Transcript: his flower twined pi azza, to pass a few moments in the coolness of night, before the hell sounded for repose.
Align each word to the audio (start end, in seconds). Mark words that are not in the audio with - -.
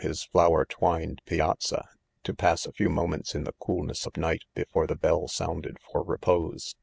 his 0.01 0.23
flower 0.23 0.65
twined 0.65 1.21
pi 1.29 1.35
azza, 1.35 1.85
to 2.23 2.33
pass 2.33 2.65
a 2.65 2.71
few 2.71 2.89
moments 2.89 3.35
in 3.35 3.43
the 3.43 3.53
coolness 3.59 4.07
of 4.07 4.17
night, 4.17 4.43
before 4.55 4.87
the 4.87 4.97
hell 5.03 5.27
sounded 5.27 5.77
for 5.91 6.01
repose. 6.01 6.75